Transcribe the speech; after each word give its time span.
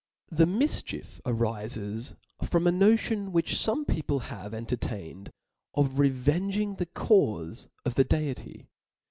The 0.31 0.45
mifchief 0.47 1.21
arifes 1.25 2.15
from 2.43 2.65
a 2.65 2.71
notion 2.71 3.31
which. 3.31 3.51
forac 3.53 3.85
people 3.85 4.19
have 4.33 4.51
entertained 4.51 5.31
of 5.75 5.99
revenging 5.99 6.77
the 6.77 6.87
caufe 6.87 7.67
of 7.85 7.93
the 7.93 8.03
Deity. 8.03 8.67